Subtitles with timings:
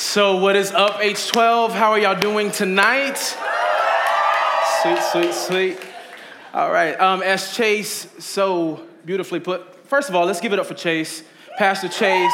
[0.00, 1.72] So, what is up, H12?
[1.72, 3.18] How are y'all doing tonight?
[4.80, 5.78] Sweet, sweet, sweet.
[6.54, 10.64] All right, um, as Chase so beautifully put, first of all, let's give it up
[10.64, 11.22] for Chase,
[11.58, 12.32] Pastor Chase.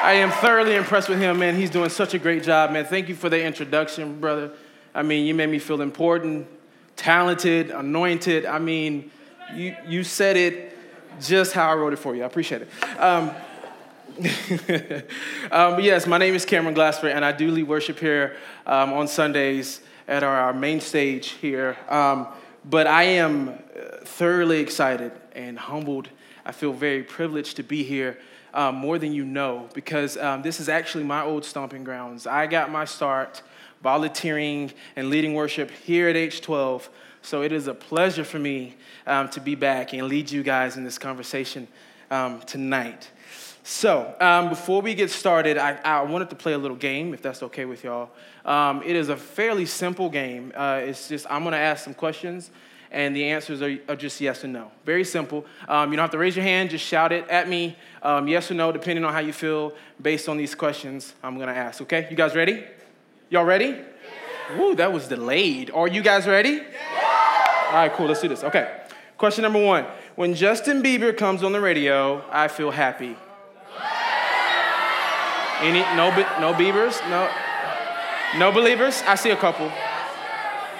[0.00, 1.56] I am thoroughly impressed with him, man.
[1.56, 2.84] He's doing such a great job, man.
[2.84, 4.52] Thank you for the introduction, brother.
[4.94, 6.46] I mean, you made me feel important,
[6.94, 8.46] talented, anointed.
[8.46, 9.10] I mean,
[9.56, 10.78] you, you said it
[11.20, 12.22] just how I wrote it for you.
[12.22, 12.68] I appreciate it.
[13.00, 13.32] Um,
[15.50, 19.08] um, yes, my name is Cameron Glasper, and I do lead worship here um, on
[19.08, 21.76] Sundays at our, our main stage here.
[21.88, 22.28] Um,
[22.64, 26.10] but I am uh, thoroughly excited and humbled.
[26.46, 28.18] I feel very privileged to be here.
[28.52, 32.24] Um, more than you know, because um, this is actually my old stomping grounds.
[32.24, 33.42] I got my start
[33.82, 36.86] volunteering and leading worship here at H12.
[37.22, 38.76] So it is a pleasure for me
[39.08, 41.66] um, to be back and lead you guys in this conversation
[42.46, 43.10] tonight.
[43.66, 47.22] So, um, before we get started, I, I, wanted to play a little game, if
[47.22, 48.10] that's okay with y'all.
[48.44, 50.52] Um, it is a fairly simple game.
[50.54, 52.50] Uh, it's just, I'm gonna ask some questions,
[52.90, 54.70] and the answers are, are just yes and no.
[54.84, 55.46] Very simple.
[55.66, 58.50] Um, you don't have to raise your hand, just shout it at me, um, yes
[58.50, 62.06] or no, depending on how you feel based on these questions I'm gonna ask, okay?
[62.10, 62.62] You guys ready?
[63.30, 63.68] Y'all ready?
[63.68, 64.58] Yeah.
[64.58, 65.70] Woo, that was delayed.
[65.70, 66.50] Are you guys ready?
[66.50, 67.66] Yeah.
[67.68, 68.44] All right, cool, let's do this.
[68.44, 68.82] Okay.
[69.16, 73.16] Question number one When Justin Bieber comes on the radio, I feel happy.
[75.60, 76.10] Any no
[76.40, 77.00] no Biebers?
[77.08, 77.30] No
[78.38, 79.02] no believers?
[79.06, 79.70] I see a couple.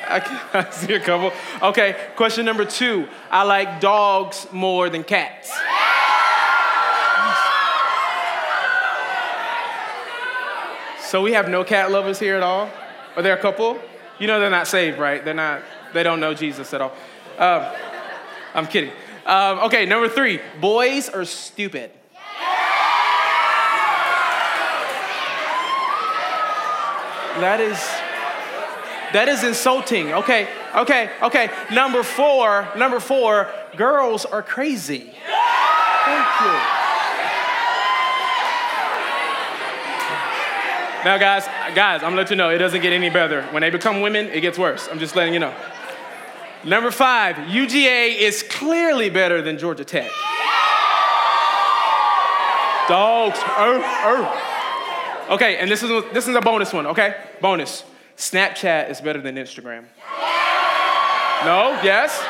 [0.07, 1.33] I, I see a couple.
[1.63, 3.09] Okay, question number two.
[3.31, 5.53] I like dogs more than cats.
[11.15, 12.69] So we have no cat lovers here at all?
[13.15, 13.79] Are there a couple?
[14.19, 15.25] You know they're not saved, right?
[15.25, 16.93] They're not, they don't know Jesus at all.
[17.39, 17.73] Um,
[18.53, 18.91] I'm kidding.
[19.25, 20.41] Um, okay, number three.
[20.61, 21.93] Boys are stupid.
[27.41, 27.79] That is
[29.13, 30.13] that is insulting.
[30.13, 31.51] Okay, okay, okay.
[31.73, 35.13] Number four, number four, girls are crazy.
[36.05, 36.55] Thank you.
[41.05, 43.43] Now, guys, guys, I'm gonna let you know it doesn't get any better.
[43.53, 44.89] When they become women, it gets worse.
[44.91, 45.55] I'm just letting you know.
[46.65, 50.11] Number five, UGA is clearly better than Georgia Tech.
[52.89, 53.39] Dogs.
[53.39, 54.54] Oh, oh.
[55.31, 56.87] Okay, and this is this is a bonus one.
[56.87, 57.85] Okay, bonus.
[58.17, 59.85] Snapchat is better than Instagram.
[61.45, 61.79] No?
[61.83, 62.25] Yes?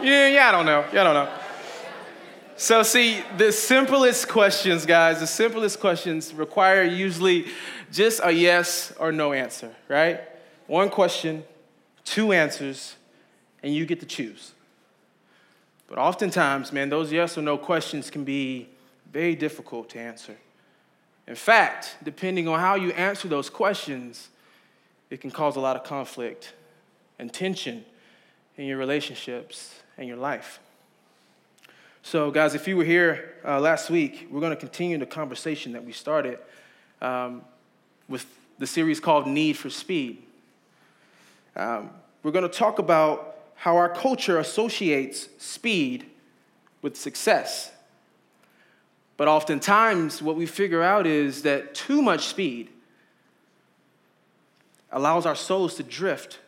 [0.00, 0.84] Yeah, yeah, I don't know.
[0.92, 1.32] Yeah, I don't know.
[2.56, 7.46] So, see, the simplest questions, guys, the simplest questions require usually
[7.90, 10.20] just a yes or no answer, right?
[10.66, 11.44] One question,
[12.04, 12.96] two answers,
[13.62, 14.52] and you get to choose.
[15.88, 18.68] But oftentimes, man, those yes or no questions can be
[19.12, 20.36] very difficult to answer.
[21.26, 24.28] In fact, depending on how you answer those questions,
[25.10, 26.52] it can cause a lot of conflict
[27.18, 27.84] and tension
[28.56, 30.58] in your relationships and your life.
[32.02, 35.72] So, guys, if you were here uh, last week, we're going to continue the conversation
[35.72, 36.38] that we started
[37.00, 37.42] um,
[38.08, 38.26] with
[38.58, 40.22] the series called Need for Speed.
[41.54, 41.90] Um,
[42.22, 46.06] we're going to talk about how our culture associates speed
[46.82, 47.70] with success
[49.22, 52.70] but oftentimes, what we figure out is that too much speed
[54.90, 56.40] allows our souls to drift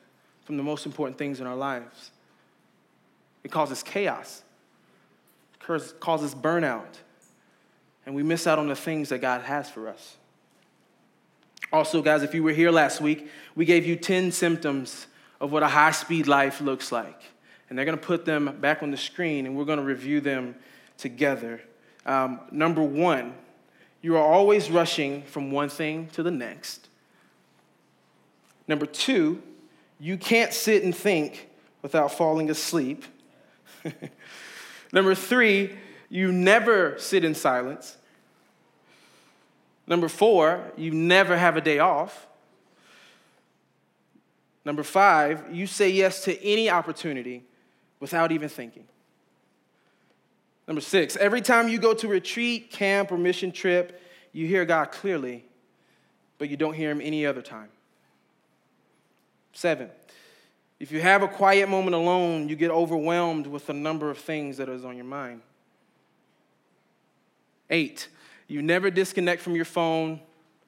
[0.43, 2.11] from the most important things in our lives.
[3.45, 4.43] It causes chaos,
[5.55, 6.99] it causes burnout,
[8.07, 10.17] and we miss out on the things that God has for us.
[11.73, 15.07] Also, guys, if you were here last week, we gave you 10 symptoms
[15.41, 17.23] of what a high speed life looks like.
[17.71, 20.57] And they're gonna put them back on the screen and we're gonna review them
[20.99, 21.61] together.
[22.07, 23.35] Um, number one,
[24.03, 26.89] you are always rushing from one thing to the next.
[28.69, 29.43] Number two,
[29.99, 31.49] you can't sit and think
[31.83, 33.05] without falling asleep.
[34.93, 35.77] Number three,
[36.09, 37.97] you never sit in silence.
[39.87, 42.27] Number four, you never have a day off.
[44.65, 47.45] Number five, you say yes to any opportunity
[48.01, 48.85] without even thinking.
[50.67, 54.01] Number six, every time you go to retreat, camp, or mission trip,
[54.33, 55.45] you hear God clearly,
[56.39, 57.69] but you don't hear Him any other time.
[59.53, 59.91] Seven,
[60.81, 64.57] if you have a quiet moment alone, you get overwhelmed with the number of things
[64.57, 65.43] that is on your mind.
[67.71, 68.09] Eight,
[68.49, 70.21] you never disconnect from your phone,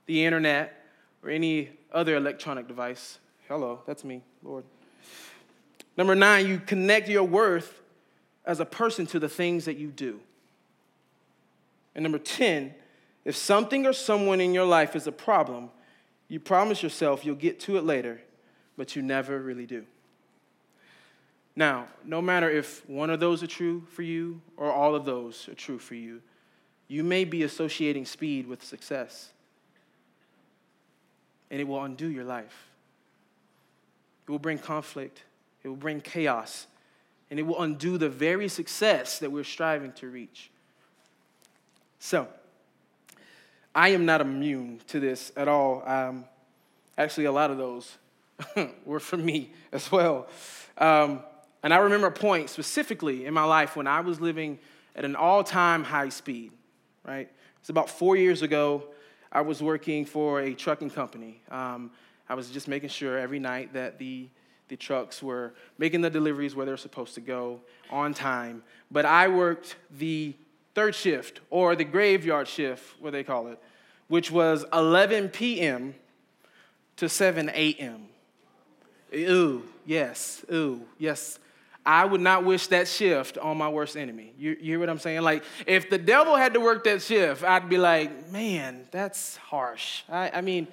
[0.06, 0.84] the internet,
[1.22, 3.18] or any other electronic device.
[3.48, 4.64] Hello, that's me, Lord.
[5.96, 7.80] Number nine, you connect your worth
[8.46, 10.20] as a person to the things that you do.
[11.94, 12.74] And number 10,
[13.26, 15.70] If something or someone in your life is a problem,
[16.28, 18.22] you promise yourself you'll get to it later,
[18.76, 19.84] but you never really do.
[21.56, 25.48] Now, no matter if one of those are true for you or all of those
[25.48, 26.22] are true for you,
[26.86, 29.32] you may be associating speed with success,
[31.50, 32.68] and it will undo your life.
[34.28, 35.24] It will bring conflict,
[35.64, 36.68] it will bring chaos,
[37.30, 40.50] and it will undo the very success that we're striving to reach.
[41.98, 42.28] So,
[43.74, 45.82] I am not immune to this at all.
[45.86, 46.24] Um,
[46.96, 47.98] actually, a lot of those
[48.84, 50.28] were for me as well.
[50.78, 51.20] Um,
[51.62, 54.58] and I remember a point specifically in my life when I was living
[54.94, 56.52] at an all time high speed,
[57.04, 57.28] right?
[57.60, 58.84] It's about four years ago.
[59.32, 61.42] I was working for a trucking company.
[61.50, 61.90] Um,
[62.28, 64.28] I was just making sure every night that the,
[64.68, 67.60] the trucks were making the deliveries where they're supposed to go
[67.90, 68.62] on time.
[68.90, 70.34] But I worked the
[70.76, 73.58] third shift, or the graveyard shift, what they call it,
[74.08, 75.94] which was 11 p.m.
[76.96, 78.08] to 7 a.m.
[79.14, 81.38] Ooh, yes, ooh, yes.
[81.86, 84.34] I would not wish that shift on my worst enemy.
[84.36, 85.22] You, you, hear what I'm saying?
[85.22, 90.02] Like, if the devil had to work that shift, I'd be like, man, that's harsh.
[90.10, 90.66] I, I mean,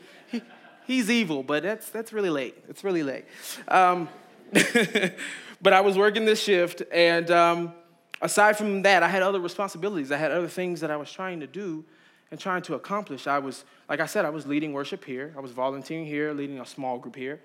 [0.86, 2.56] he's evil, but that's, that's really late.
[2.70, 3.26] It's really late.
[3.68, 4.10] Um,
[5.62, 7.74] but I was working this shift, and um,
[8.22, 10.12] aside from that, I had other responsibilities.
[10.12, 11.84] I had other things that I was trying to do
[12.32, 13.28] and trying to accomplish.
[13.28, 16.60] I was, like I said, I was leading worship here, I was volunteering here, leading
[16.60, 17.40] a small group here.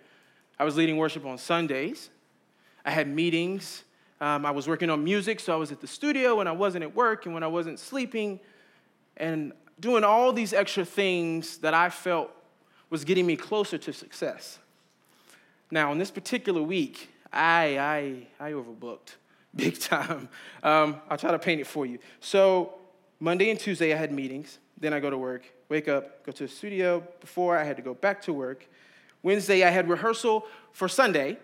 [0.58, 2.10] I was leading worship on Sundays.
[2.84, 3.84] I had meetings.
[4.20, 6.82] Um, I was working on music, so I was at the studio when I wasn't
[6.82, 8.40] at work and when I wasn't sleeping,
[9.16, 12.30] and doing all these extra things that I felt
[12.90, 14.58] was getting me closer to success.
[15.70, 19.16] Now, in this particular week, I, I, I overbooked
[19.54, 20.28] big time.
[20.62, 21.98] Um, I'll try to paint it for you.
[22.20, 22.74] So,
[23.20, 24.58] Monday and Tuesday, I had meetings.
[24.80, 27.02] Then I go to work, wake up, go to the studio.
[27.20, 28.66] Before, I had to go back to work.
[29.22, 31.38] Wednesday, I had rehearsal for Sunday.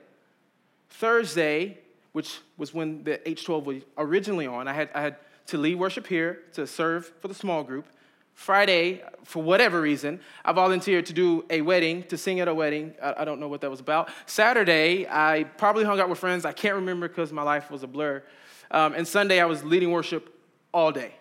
[0.88, 1.79] Thursday,
[2.12, 5.17] which was when the H12 was originally on, I had, I had
[5.47, 7.87] to lead worship here to serve for the small group.
[8.35, 12.95] Friday, for whatever reason, I volunteered to do a wedding, to sing at a wedding.
[13.03, 14.11] I, I don't know what that was about.
[14.27, 16.45] Saturday, I probably hung out with friends.
[16.45, 18.23] I can't remember because my life was a blur.
[18.71, 20.35] Um, and Sunday, I was leading worship
[20.73, 21.15] all day.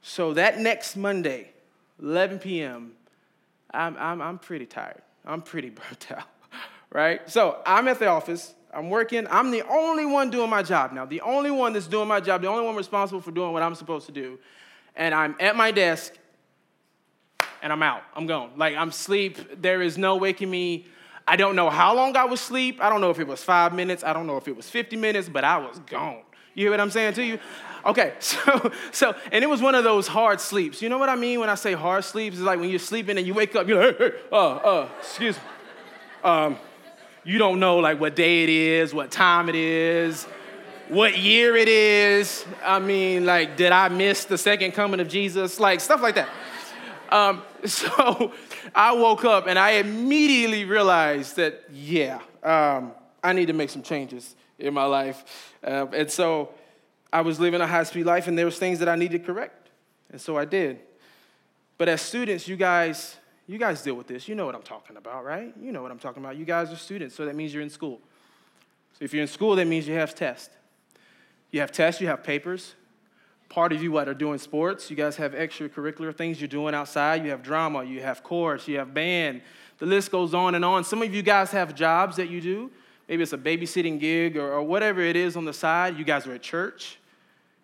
[0.00, 1.50] So that next Monday,
[2.00, 2.92] 11 p.m.,
[3.74, 5.02] I'm, I'm, I'm pretty tired.
[5.24, 6.28] I'm pretty burnt out,
[6.90, 7.28] right?
[7.28, 8.54] So I'm at the office.
[8.72, 9.26] I'm working.
[9.28, 12.42] I'm the only one doing my job now, the only one that's doing my job,
[12.42, 14.38] the only one responsible for doing what I'm supposed to do.
[14.96, 16.12] And I'm at my desk
[17.62, 18.02] and I'm out.
[18.14, 18.52] I'm gone.
[18.56, 19.60] Like I'm asleep.
[19.60, 20.86] There is no waking me.
[21.28, 22.78] I don't know how long I was asleep.
[22.80, 24.04] I don't know if it was five minutes.
[24.04, 26.22] I don't know if it was 50 minutes, but I was gone.
[26.54, 27.38] You hear what I'm saying to you?
[27.84, 30.80] Okay, so so and it was one of those hard sleeps.
[30.80, 32.36] You know what I mean when I say hard sleeps?
[32.36, 34.88] It's like when you're sleeping and you wake up, you're like, hey, hey, uh, uh,
[34.98, 35.42] excuse me.
[36.24, 36.58] Um,
[37.24, 40.26] you don't know like what day it is, what time it is,
[40.88, 42.44] what year it is.
[42.64, 45.58] I mean, like, did I miss the second coming of Jesus?
[45.58, 46.28] Like, stuff like that.
[47.10, 48.32] Um, so
[48.74, 52.92] I woke up and I immediately realized that, yeah, um,
[53.22, 55.54] I need to make some changes in my life.
[55.62, 56.50] Uh, and so
[57.12, 59.26] I was living a high speed life and there was things that I needed to
[59.26, 59.70] correct.
[60.10, 60.80] And so I did.
[61.78, 63.16] But as students, you guys,
[63.46, 64.28] you guys deal with this.
[64.28, 65.52] You know what I'm talking about, right?
[65.60, 66.36] You know what I'm talking about.
[66.36, 68.00] You guys are students, so that means you're in school.
[68.98, 70.50] So if you're in school, that means you have tests.
[71.50, 72.74] You have tests, you have papers.
[73.48, 74.90] Part of you what are doing sports.
[74.90, 77.24] You guys have extracurricular things you're doing outside.
[77.24, 79.42] You have drama, you have chorus, you have band.
[79.78, 80.84] The list goes on and on.
[80.84, 82.70] Some of you guys have jobs that you do.
[83.08, 85.96] Maybe it's a babysitting gig or, or whatever it is on the side.
[85.96, 86.98] You guys are at church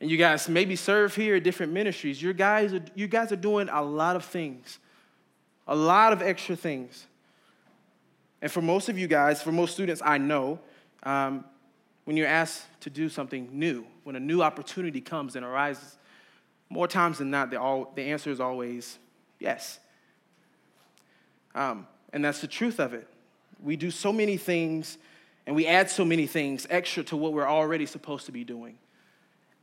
[0.00, 2.22] and you guys maybe serve here at different ministries.
[2.22, 4.78] You guys are, you guys are doing a lot of things
[5.66, 7.06] a lot of extra things.
[8.40, 10.58] And for most of you guys, for most students I know,
[11.04, 11.44] um,
[12.04, 15.96] when you're asked to do something new, when a new opportunity comes and arises,
[16.68, 18.98] more times than not, the, all, the answer is always
[19.38, 19.78] yes.
[21.54, 23.06] Um, and that's the truth of it.
[23.62, 24.98] We do so many things
[25.46, 28.78] and we add so many things extra to what we're already supposed to be doing.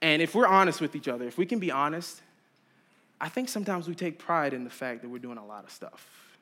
[0.02, 2.22] And if we're honest with each other, if we can be honest,
[3.20, 5.72] I think sometimes we take pride in the fact that we're doing a lot of
[5.72, 6.38] stuff.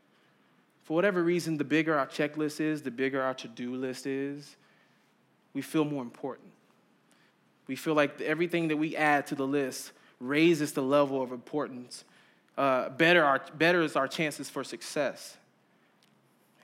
[0.83, 4.55] For whatever reason, the bigger our checklist is, the bigger our to do list is,
[5.57, 6.49] we feel more important.
[7.65, 12.03] We feel like everything that we add to the list raises the level of importance,
[12.59, 15.35] uh, better, our, better is our chances for success.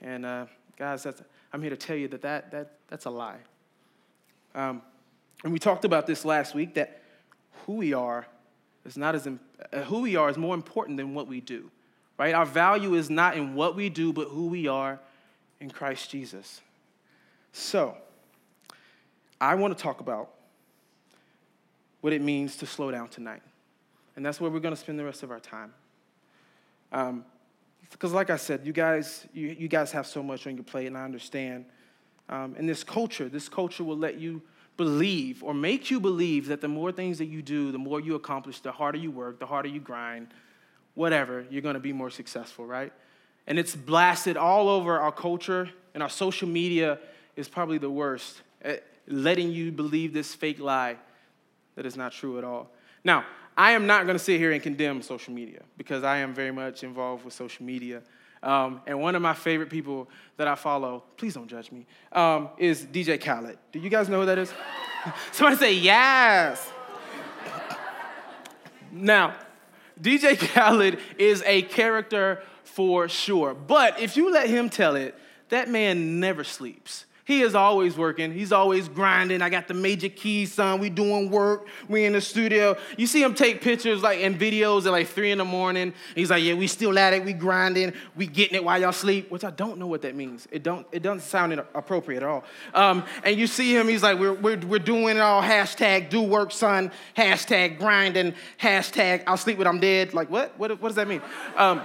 [0.00, 0.46] And uh,
[0.78, 1.04] guys,
[1.52, 3.40] I'm here to tell you that, that, that that's a lie.
[4.54, 4.80] Um,
[5.42, 7.02] and we talked about this last week that
[7.66, 8.28] who we are
[8.86, 11.68] is not as, uh, who we are is more important than what we do,
[12.16, 12.32] right?
[12.32, 15.00] Our value is not in what we do, but who we are
[15.58, 16.60] in Christ Jesus.
[17.52, 17.96] So,
[19.44, 20.30] I want to talk about
[22.00, 23.42] what it means to slow down tonight.
[24.16, 25.72] And that's where we're going to spend the rest of our time.
[26.92, 27.24] Um,
[27.90, 30.86] because like I said, you guys, you, you guys have so much on your plate,
[30.86, 31.66] and I understand.
[32.28, 34.42] Um, and this culture, this culture will let you
[34.76, 38.14] believe or make you believe that the more things that you do, the more you
[38.14, 40.28] accomplish, the harder you work, the harder you grind,
[40.94, 42.92] whatever, you're going to be more successful, right?
[43.46, 46.98] And it's blasted all over our culture, and our social media
[47.36, 50.96] is probably the worst at letting you believe this fake lie
[51.76, 52.70] that is not true at all.
[53.02, 53.24] Now,
[53.56, 56.50] I am not going to sit here and condemn social media because I am very
[56.50, 58.02] much involved with social media.
[58.42, 62.50] Um, and one of my favorite people that I follow, please don't judge me, um,
[62.58, 63.58] is DJ Khaled.
[63.72, 64.52] Do you guys know who that is?
[65.32, 66.70] Somebody say yes.
[68.90, 69.34] now,
[70.00, 73.54] DJ Khaled is a character for sure.
[73.54, 75.14] But if you let him tell it,
[75.48, 77.06] that man never sleeps.
[77.26, 78.32] He is always working.
[78.32, 79.40] He's always grinding.
[79.40, 80.78] I got the major keys, son.
[80.78, 81.66] We doing work.
[81.88, 82.76] We in the studio.
[82.98, 85.94] You see him take pictures like and videos at like three in the morning.
[86.14, 87.24] He's like, yeah, we still at it.
[87.24, 87.94] We grinding.
[88.14, 89.30] We getting it while y'all sleep.
[89.30, 90.46] Which I don't know what that means.
[90.50, 90.86] It don't.
[90.92, 92.44] It doesn't sound appropriate at all.
[92.74, 93.88] Um, and you see him.
[93.88, 95.42] He's like, we're, we're we're doing it all.
[95.42, 96.92] Hashtag do work, son.
[97.16, 98.34] Hashtag grinding.
[98.60, 100.12] Hashtag I'll sleep when I'm dead.
[100.12, 100.58] Like what?
[100.58, 101.22] What, what does that mean?
[101.56, 101.82] Um,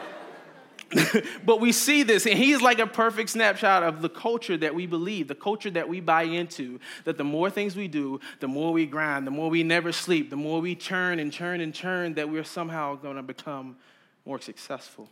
[1.45, 4.87] but we see this, and he's like a perfect snapshot of the culture that we
[4.87, 6.79] believe, the culture that we buy into.
[7.03, 10.29] That the more things we do, the more we grind, the more we never sleep,
[10.29, 13.77] the more we churn and churn and churn, that we're somehow going to become
[14.25, 15.07] more successful.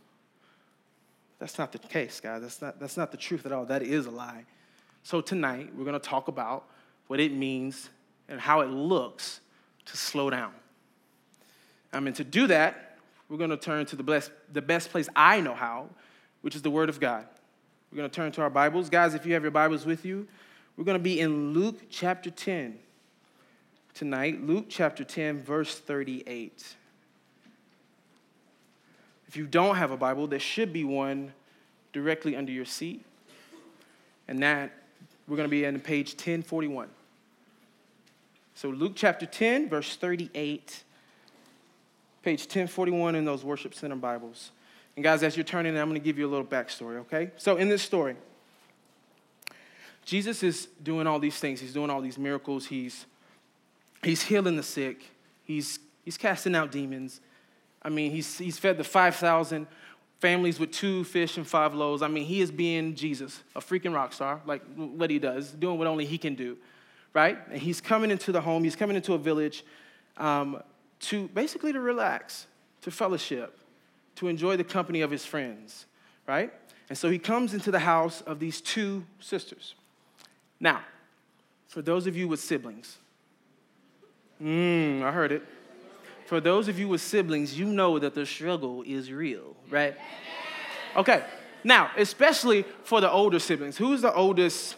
[1.38, 2.42] That's not the case, guys.
[2.42, 3.64] That's not, that's not the truth at all.
[3.64, 4.44] That is a lie.
[5.04, 6.64] So tonight, we're going to talk about
[7.06, 7.88] what it means
[8.28, 9.40] and how it looks
[9.86, 10.52] to slow down.
[11.92, 12.87] I mean, to do that,
[13.28, 15.88] we're going to turn to the best, the best place I know how,
[16.42, 17.26] which is the Word of God.
[17.92, 18.88] We're going to turn to our Bibles.
[18.88, 20.26] Guys, if you have your Bibles with you,
[20.76, 22.78] we're going to be in Luke chapter 10
[23.94, 24.46] tonight.
[24.46, 26.74] Luke chapter 10, verse 38.
[29.26, 31.32] If you don't have a Bible, there should be one
[31.92, 33.04] directly under your seat.
[34.26, 34.72] And that,
[35.26, 36.88] we're going to be on page 1041.
[38.54, 40.84] So, Luke chapter 10, verse 38
[42.22, 44.50] page 1041 in those Worship Center Bibles.
[44.96, 47.30] And guys, as you're turning, I'm going to give you a little backstory, okay?
[47.36, 48.16] So, in this story,
[50.04, 51.60] Jesus is doing all these things.
[51.60, 52.66] He's doing all these miracles.
[52.66, 53.06] He's,
[54.02, 55.04] he's healing the sick.
[55.44, 57.20] He's, he's casting out demons.
[57.82, 59.66] I mean, he's, he's fed the 5,000
[60.18, 62.02] families with two fish and five loaves.
[62.02, 65.78] I mean, he is being Jesus, a freaking rock star, like what he does, doing
[65.78, 66.56] what only he can do,
[67.14, 67.38] right?
[67.50, 69.64] And he's coming into the home, he's coming into a village.
[70.16, 70.60] Um,
[71.00, 72.46] to basically to relax,
[72.82, 73.58] to fellowship,
[74.16, 75.86] to enjoy the company of his friends,
[76.26, 76.52] right?
[76.88, 79.74] And so he comes into the house of these two sisters.
[80.58, 80.80] Now,
[81.68, 82.98] for those of you with siblings,
[84.42, 85.42] mmm, I heard it.
[86.26, 89.94] For those of you with siblings, you know that the struggle is real, right?
[90.96, 91.24] Okay,
[91.64, 93.76] now, especially for the older siblings.
[93.76, 94.76] Who's the oldest?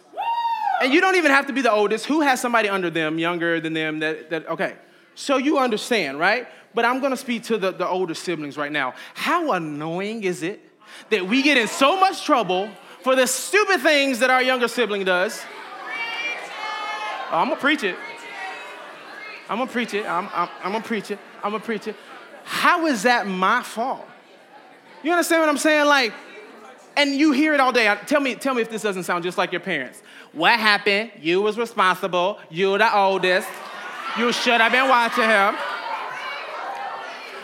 [0.81, 2.05] And you don't even have to be the oldest.
[2.05, 4.75] Who has somebody under them, younger than them, that, that okay,
[5.15, 6.47] so you understand, right?
[6.73, 8.93] But I'm gonna speak to the, the older siblings right now.
[9.13, 10.61] How annoying is it
[11.09, 12.69] that we get in so much trouble
[13.01, 15.41] for the stupid things that our younger sibling does?
[17.31, 17.95] Oh, I'm gonna preach it.
[19.49, 20.05] I'm gonna preach it.
[20.05, 21.19] I'm, I'm, I'm gonna preach it.
[21.43, 21.95] I'm gonna preach it.
[22.43, 24.07] How is that my fault?
[25.03, 25.87] You understand what I'm saying?
[25.87, 26.13] Like,
[26.95, 27.93] and you hear it all day.
[28.05, 30.01] Tell me, tell me if this doesn't sound just like your parents.
[30.33, 31.11] What happened?
[31.19, 32.39] You was responsible.
[32.49, 33.47] You the oldest.
[34.17, 35.55] You should have been watching him.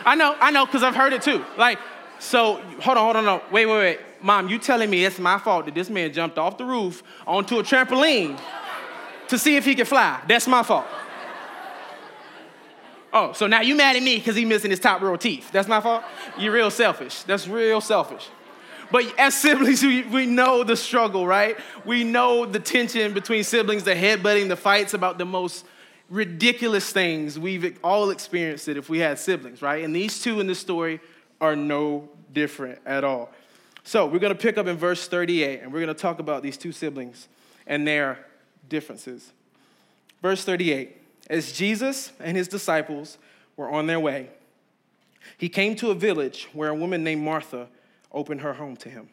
[0.04, 1.44] I know, I know, because I've heard it too.
[1.56, 1.78] Like,
[2.18, 3.42] so hold on, hold on, no.
[3.50, 4.00] Wait, wait, wait.
[4.20, 7.58] Mom, you telling me it's my fault that this man jumped off the roof onto
[7.58, 8.38] a trampoline
[9.28, 10.20] to see if he could fly.
[10.26, 10.86] That's my fault.
[13.12, 15.50] Oh, so now you mad at me because he missing his top row teeth.
[15.50, 16.04] That's my fault?
[16.38, 17.22] You're real selfish.
[17.22, 18.28] That's real selfish.
[18.90, 21.56] But as siblings, we, we know the struggle, right?
[21.84, 25.64] We know the tension between siblings, the headbutting, the fights about the most
[26.10, 27.38] ridiculous things.
[27.38, 29.84] We've all experienced it if we had siblings, right?
[29.84, 31.00] And these two in this story
[31.40, 33.30] are no different at all.
[33.84, 36.42] So we're going to pick up in verse 38 and we're going to talk about
[36.42, 37.28] these two siblings
[37.66, 38.26] and their
[38.68, 39.32] differences.
[40.22, 40.96] Verse 38
[41.30, 43.18] As Jesus and his disciples
[43.56, 44.30] were on their way,
[45.36, 47.68] he came to a village where a woman named Martha
[48.12, 49.08] opened her home to him.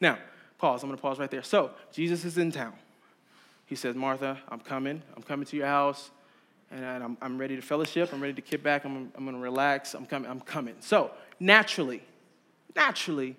[0.00, 0.18] Now,
[0.58, 0.82] pause.
[0.82, 1.42] I'm going to pause right there.
[1.42, 2.72] So, Jesus is in town.
[3.66, 5.02] He says, Martha, I'm coming.
[5.16, 6.10] I'm coming to your house.
[6.70, 8.12] and I'm, I'm ready to fellowship.
[8.12, 8.84] I'm ready to kick back.
[8.84, 9.94] I'm, I'm going to relax.
[9.94, 10.30] I'm coming.
[10.30, 10.74] I'm coming.
[10.80, 12.02] So naturally,
[12.76, 13.36] naturally,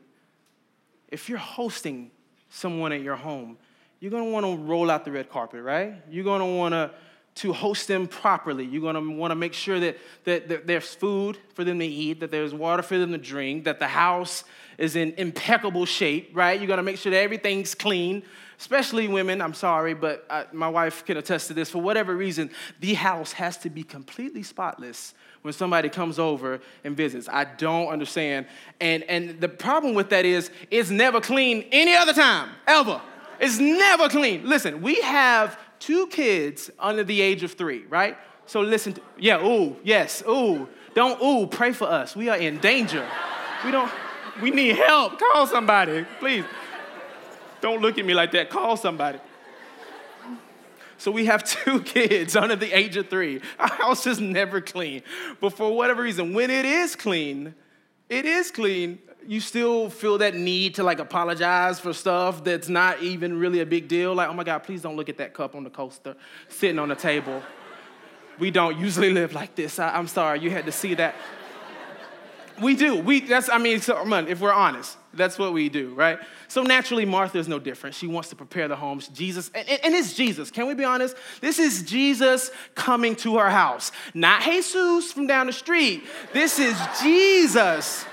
[1.09, 2.11] if you're hosting
[2.49, 3.57] someone at your home,
[3.99, 5.95] you're going to want to roll out the red carpet, right?
[6.09, 6.91] You're going to want to
[7.35, 8.63] to host them properly.
[8.63, 11.85] You're going to want to make sure that, that, that, there's food for them to
[11.85, 14.45] eat, that there's water for them to drink, that the house
[14.77, 16.59] is in impeccable shape, right?
[16.59, 18.23] You gotta make sure that everything's clean,
[18.59, 19.41] especially women.
[19.41, 21.69] I'm sorry, but I, my wife can attest to this.
[21.69, 26.97] For whatever reason, the house has to be completely spotless when somebody comes over and
[26.97, 27.29] visits.
[27.31, 28.47] I don't understand.
[28.81, 33.01] And, and the problem with that is it's never clean any other time, ever.
[33.39, 34.47] It's never clean.
[34.47, 38.17] Listen, we have two kids under the age of three, right?
[38.47, 40.67] So listen, to, yeah, ooh, yes, ooh.
[40.93, 42.15] Don't, ooh, pray for us.
[42.15, 43.05] We are in danger.
[43.65, 43.91] We don't,
[44.41, 45.19] we need help.
[45.19, 46.45] Call somebody, please.
[47.61, 48.49] Don't look at me like that.
[48.49, 49.19] Call somebody.
[50.97, 53.41] So we have two kids under the age of three.
[53.59, 55.03] Our house is never clean.
[55.39, 57.55] But for whatever reason, when it is clean,
[58.09, 63.01] it is clean, you still feel that need to like apologize for stuff that's not
[63.01, 64.13] even really a big deal.
[64.13, 66.15] Like, oh my God, please don't look at that cup on the coaster
[66.47, 67.41] sitting on the table.
[68.37, 69.79] We don't usually live like this.
[69.79, 71.15] I, am sorry, you had to see that.
[72.61, 72.95] We do.
[72.99, 76.19] We that's I mean, so, if we're honest, that's what we do, right?
[76.47, 77.95] So naturally, Martha is no different.
[77.95, 79.07] She wants to prepare the homes.
[79.09, 80.51] Jesus, and, and it's Jesus.
[80.51, 81.15] Can we be honest?
[81.41, 86.03] This is Jesus coming to her house, not Jesus from down the street.
[86.33, 88.05] This is Jesus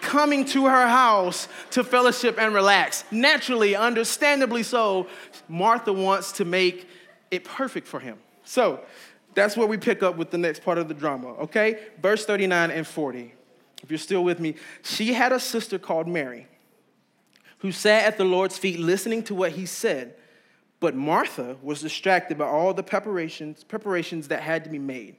[0.00, 3.04] coming to her house to fellowship and relax.
[3.10, 5.08] Naturally, understandably so,
[5.48, 6.88] Martha wants to make
[7.30, 8.18] it perfect for him.
[8.44, 8.80] So
[9.34, 11.80] that's where we pick up with the next part of the drama, okay?
[12.00, 13.34] Verse 39 and 40.
[13.82, 16.48] If you're still with me, she had a sister called Mary
[17.58, 20.14] who sat at the Lord's feet listening to what he said.
[20.80, 25.16] But Martha was distracted by all the preparations, preparations that had to be made.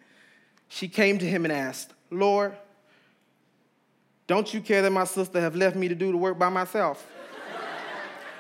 [0.69, 2.55] She came to him and asked, Lord,
[4.27, 7.05] don't you care that my sister have left me to do the work by myself?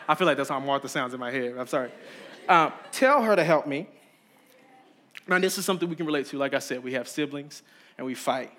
[0.07, 1.55] I feel like that's how Martha sounds in my head.
[1.57, 1.91] I'm sorry.
[2.47, 3.87] Uh, tell her to help me.
[5.27, 6.37] Now, this is something we can relate to.
[6.37, 7.61] Like I said, we have siblings
[7.97, 8.51] and we fight.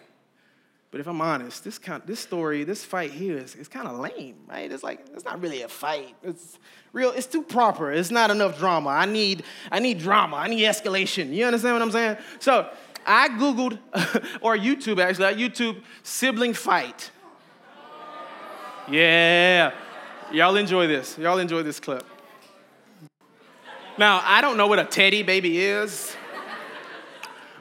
[0.91, 4.01] But if I'm honest, this kind, this story, this fight here is, is kind of
[4.01, 4.71] lame, right?
[4.71, 6.17] It's like it's not really a fight.
[6.23, 6.59] It's
[6.93, 7.13] real.
[7.13, 7.93] It's too proper.
[7.93, 8.91] It's not enough drama.
[8.91, 10.37] I need I need drama.
[10.37, 11.33] I need escalation.
[11.33, 12.17] You understand what I'm saying?
[12.41, 12.69] So
[13.07, 13.79] I googled
[14.41, 15.27] or YouTube actually.
[15.27, 17.13] I YouTube sibling fight.
[18.91, 19.73] Yeah.
[20.33, 21.17] Y'all enjoy this.
[21.19, 22.05] Y'all enjoy this clip.
[23.99, 26.17] Now, I don't know what a teddy baby is,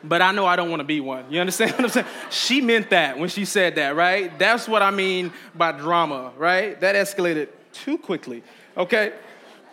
[0.04, 1.26] but I know I don't want to be one.
[1.32, 2.08] You understand what I'm saying?
[2.30, 4.38] She meant that when she said that, right?
[4.40, 6.80] That's what I mean by drama, right?
[6.80, 8.44] That escalated too quickly,
[8.78, 9.14] okay?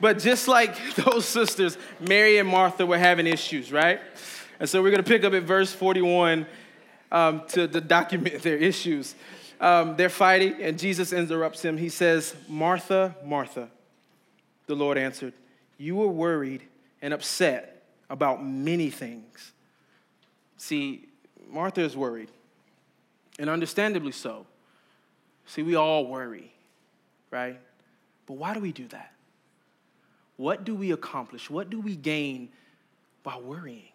[0.01, 4.01] But just like those sisters, Mary and Martha were having issues, right?
[4.59, 6.47] And so we're going to pick up at verse 41
[7.13, 9.15] um, to, to document their issues
[9.61, 11.79] um, they're fighting, and Jesus interrupts him.
[11.79, 13.71] He says, Martha, Martha.
[14.67, 15.33] The Lord answered,
[15.79, 16.63] You were worried
[17.01, 19.53] and upset about many things.
[20.57, 21.09] See,
[21.49, 22.31] Martha is worried,
[23.39, 24.47] and understandably so.
[25.47, 26.53] See, we all worry,
[27.31, 27.61] right?
[28.27, 29.13] But why do we do that?
[30.37, 31.49] What do we accomplish?
[31.49, 32.49] What do we gain
[33.23, 33.89] by worrying?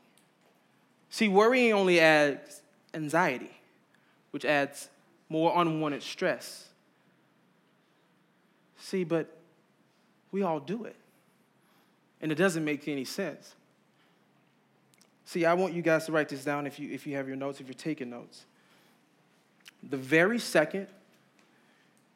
[1.10, 2.62] See, worrying only adds
[2.94, 3.52] anxiety,
[4.32, 4.90] which adds
[5.30, 6.70] more unwanted stress.
[8.78, 9.38] See, but
[10.32, 10.96] we all do it.
[12.22, 13.56] And it doesn't make any sense.
[15.32, 17.38] See, I want you guys to write this down if you, if you have your
[17.38, 18.44] notes, if you're taking notes.
[19.82, 20.88] The very second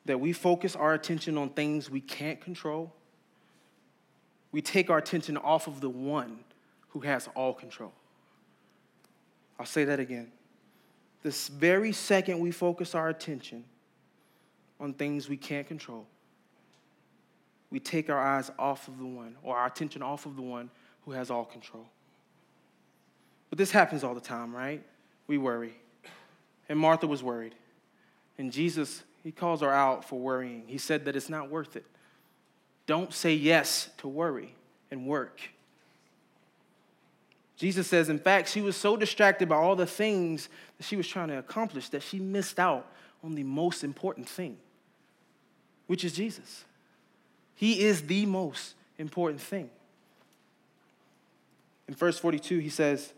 [0.04, 2.92] that we focus our attention on things we can't control,
[4.52, 6.40] we take our attention off of the one
[6.90, 7.94] who has all control.
[9.58, 10.30] I'll say that again
[11.24, 13.64] this very second we focus our attention
[14.78, 16.06] on things we can't control,
[17.72, 20.70] we take our eyes off of the one, or our attention off of the one
[21.06, 21.88] who has all control.
[23.50, 24.84] But this happens all the time, right?
[25.28, 25.74] We worry.
[26.68, 27.56] And Martha was worried.
[28.38, 30.64] And Jesus, he calls her out for worrying.
[30.68, 31.86] He said that it's not worth it.
[32.88, 34.56] Don't say yes to worry
[34.92, 35.42] and work.
[37.58, 41.08] Jesus says, in fact, she was so distracted by all the things that she was
[41.08, 42.86] trying to accomplish that she missed out
[43.24, 44.58] on the most important thing,
[45.88, 46.66] which is Jesus.
[47.56, 49.70] He is the most important thing.
[51.88, 53.14] In verse 42, he says,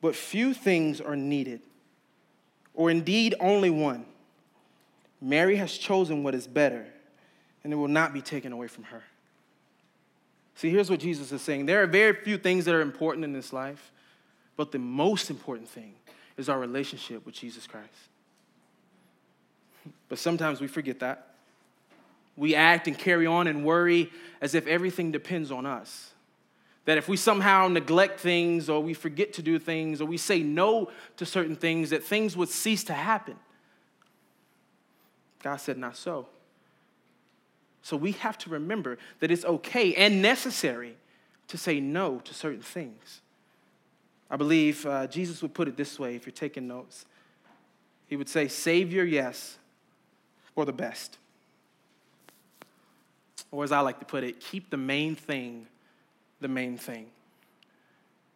[0.00, 1.60] But few things are needed,
[2.74, 4.06] or indeed only one.
[5.20, 6.86] Mary has chosen what is better,
[7.62, 9.02] and it will not be taken away from her.
[10.54, 13.32] See, here's what Jesus is saying there are very few things that are important in
[13.32, 13.92] this life,
[14.56, 15.94] But the most important thing
[16.36, 17.88] is our relationship with Jesus Christ.
[20.08, 21.34] But sometimes we forget that.
[22.36, 24.10] We act and carry on and worry
[24.40, 26.12] as if everything depends on us.
[26.86, 30.42] That if we somehow neglect things or we forget to do things or we say
[30.42, 33.36] no to certain things, that things would cease to happen.
[35.42, 36.26] God said, Not so.
[37.82, 40.96] So we have to remember that it's okay and necessary
[41.48, 43.20] to say no to certain things.
[44.30, 47.04] I believe uh, Jesus would put it this way if you're taking notes.
[48.06, 49.58] He would say, Save your yes
[50.54, 51.18] for the best.
[53.50, 55.66] Or as I like to put it, keep the main thing
[56.40, 57.06] the main thing.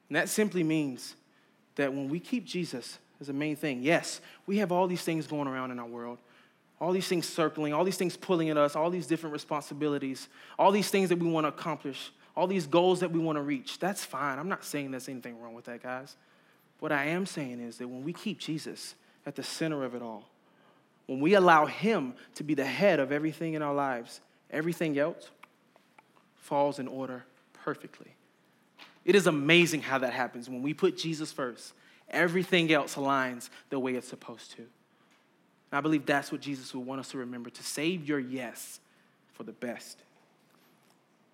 [0.09, 1.17] And that simply means
[1.77, 5.27] that when we keep Jesus as the main thing, yes, we have all these things
[5.27, 6.19] going around in our world,
[6.81, 10.71] all these things circling, all these things pulling at us, all these different responsibilities, all
[10.71, 13.79] these things that we want to accomplish, all these goals that we want to reach.
[13.79, 14.38] That's fine.
[14.38, 16.17] I'm not saying there's anything wrong with that, guys.
[16.81, 20.03] What I am saying is that when we keep Jesus at the center of it
[20.03, 20.29] all,
[21.07, 25.31] when we allow Him to be the head of everything in our lives, everything else
[26.37, 27.25] falls in order
[27.64, 28.14] perfectly.
[29.07, 30.50] It is amazing how that happens.
[30.50, 31.72] When we put Jesus first,
[32.11, 34.59] everything else aligns the way it's supposed to.
[34.59, 38.81] And I believe that's what Jesus will want us to remember to save your yes
[39.33, 39.98] for the best.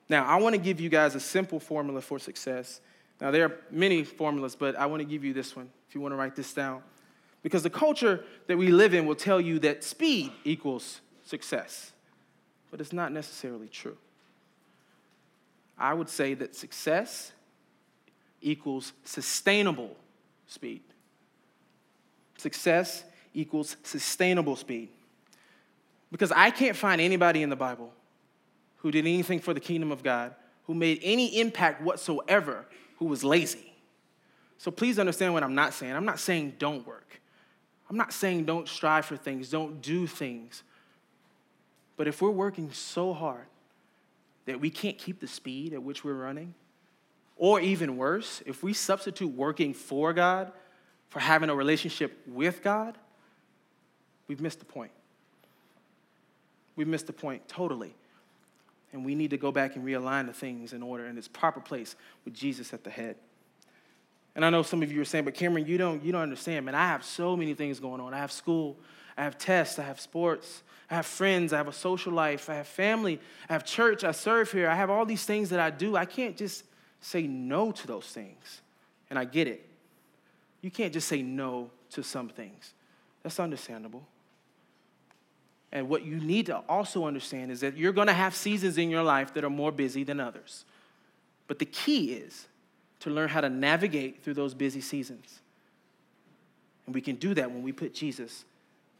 [0.08, 2.80] Now, I want to give you guys a simple formula for success.
[3.20, 6.00] Now, there are many formulas, but I want to give you this one if you
[6.00, 6.82] want to write this down.
[7.42, 11.92] Because the culture that we live in will tell you that speed equals success,
[12.70, 13.96] but it's not necessarily true.
[15.80, 17.32] I would say that success
[18.42, 19.96] equals sustainable
[20.46, 20.82] speed.
[22.36, 24.90] Success equals sustainable speed.
[26.12, 27.92] Because I can't find anybody in the Bible
[28.78, 30.34] who did anything for the kingdom of God,
[30.66, 32.66] who made any impact whatsoever,
[32.98, 33.72] who was lazy.
[34.58, 35.94] So please understand what I'm not saying.
[35.94, 37.20] I'm not saying don't work.
[37.88, 40.62] I'm not saying don't strive for things, don't do things.
[41.96, 43.46] But if we're working so hard
[44.46, 46.54] that we can't keep the speed at which we're running?
[47.36, 50.52] Or even worse, if we substitute working for God
[51.08, 52.98] for having a relationship with God,
[54.28, 54.92] we've missed the point.
[56.76, 57.94] We've missed the point totally.
[58.92, 61.60] And we need to go back and realign the things in order in its proper
[61.60, 63.16] place with Jesus at the head.
[64.34, 66.66] And I know some of you are saying, but Cameron, you don't, you don't understand,
[66.66, 66.74] man.
[66.74, 68.14] I have so many things going on.
[68.14, 68.76] I have school,
[69.16, 72.54] I have tests, I have sports, I have friends, I have a social life, I
[72.54, 75.70] have family, I have church, I serve here, I have all these things that I
[75.70, 75.96] do.
[75.96, 76.64] I can't just
[77.00, 78.60] say no to those things.
[79.08, 79.66] And I get it.
[80.62, 82.74] You can't just say no to some things.
[83.22, 84.04] That's understandable.
[85.72, 88.90] And what you need to also understand is that you're going to have seasons in
[88.90, 90.64] your life that are more busy than others.
[91.46, 92.46] But the key is
[93.00, 95.40] to learn how to navigate through those busy seasons.
[96.86, 98.44] And we can do that when we put Jesus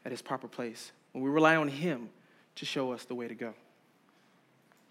[0.05, 2.09] at his proper place when we rely on Him
[2.57, 3.55] to show us the way to go.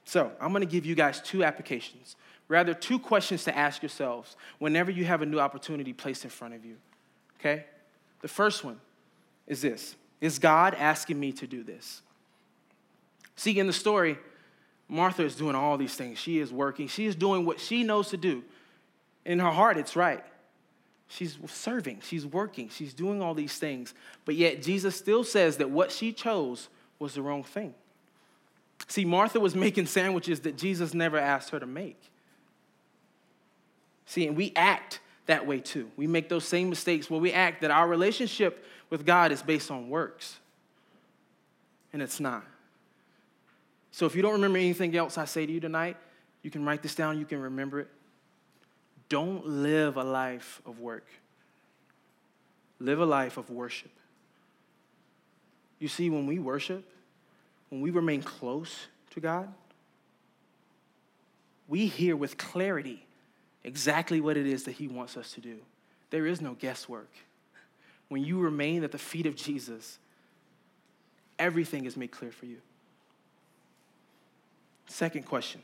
[0.05, 2.15] So, I'm going to give you guys two applications,
[2.47, 6.55] rather, two questions to ask yourselves whenever you have a new opportunity placed in front
[6.55, 6.77] of you.
[7.39, 7.65] Okay?
[8.21, 8.79] The first one
[9.45, 12.01] is this Is God asking me to do this?
[13.35, 14.17] See, in the story,
[14.87, 16.17] Martha is doing all these things.
[16.17, 18.43] She is working, she is doing what she knows to do.
[19.25, 20.23] In her heart, it's right.
[21.11, 23.95] She's serving, she's working, she's doing all these things.
[24.25, 26.69] But yet, Jesus still says that what she chose
[26.99, 27.73] was the wrong thing.
[28.87, 31.99] See, Martha was making sandwiches that Jesus never asked her to make.
[34.05, 35.89] See, and we act that way too.
[35.97, 39.71] We make those same mistakes where we act that our relationship with God is based
[39.71, 40.37] on works,
[41.91, 42.45] and it's not.
[43.91, 45.97] So if you don't remember anything else I say to you tonight,
[46.43, 47.89] you can write this down, you can remember it.
[49.09, 51.05] Don't live a life of work.
[52.79, 53.91] Live a life of worship.
[55.79, 56.87] You see, when we worship,
[57.69, 59.51] when we remain close to God,
[61.67, 63.05] we hear with clarity
[63.63, 65.57] exactly what it is that He wants us to do.
[66.09, 67.11] There is no guesswork.
[68.09, 69.99] When you remain at the feet of Jesus,
[71.37, 72.57] everything is made clear for you.
[74.87, 75.61] Second question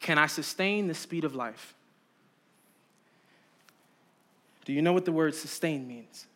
[0.00, 1.74] Can I sustain the speed of life?
[4.68, 6.26] Do you know what the word sustain means?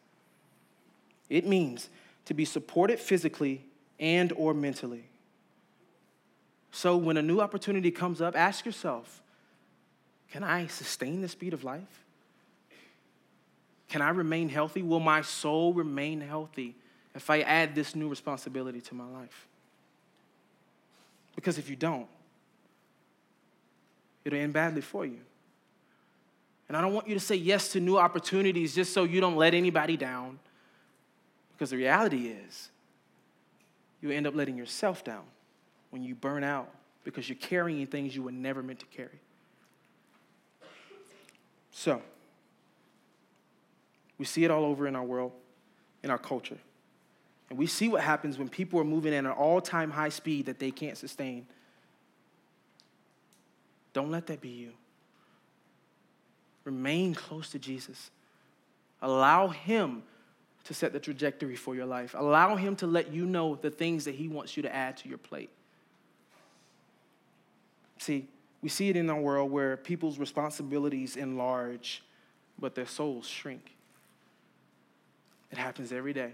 [1.29, 1.91] It means
[2.25, 3.63] to be supported physically
[4.01, 5.05] and or mentally.
[6.71, 9.21] So when a new opportunity comes up, ask yourself,
[10.31, 12.05] can I sustain the speed of life?
[13.91, 14.81] Can I remain healthy?
[14.81, 16.75] Will my soul remain healthy
[17.15, 19.47] if I add this new responsibility to my life?
[21.37, 22.09] Because if you don't,
[24.25, 25.21] it'll end badly for you.
[26.73, 29.37] And I don't want you to say yes to new opportunities just so you don't
[29.37, 30.39] let anybody down.
[31.53, 32.71] Because the reality is,
[34.01, 35.25] you end up letting yourself down
[35.91, 36.71] when you burn out
[37.05, 39.21] because you're carrying things you were never meant to carry.
[41.73, 42.01] So,
[44.17, 45.33] we see it all over in our world,
[46.03, 46.57] in our culture.
[47.51, 50.47] And we see what happens when people are moving at an all time high speed
[50.47, 51.47] that they can't sustain.
[53.93, 54.73] Don't let that be you.
[56.65, 58.11] Remain close to Jesus.
[59.01, 60.03] Allow Him
[60.65, 62.15] to set the trajectory for your life.
[62.17, 65.09] Allow Him to let you know the things that He wants you to add to
[65.09, 65.51] your plate.
[67.99, 68.27] See,
[68.63, 72.03] we see it in our world where people's responsibilities enlarge,
[72.59, 73.75] but their souls shrink.
[75.51, 76.33] It happens every day.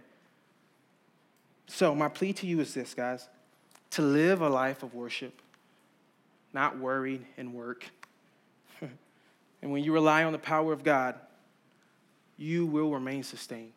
[1.67, 3.29] So, my plea to you is this, guys
[3.91, 5.41] to live a life of worship,
[6.53, 7.91] not worry and work.
[9.63, 11.17] And when you rely on the power of God,
[12.37, 13.73] you will remain sustained.